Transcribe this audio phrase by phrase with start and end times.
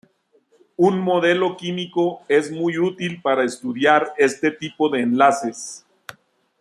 [0.77, 5.85] Un modelo químico es muy útil para estudiar este tipo de enlaces.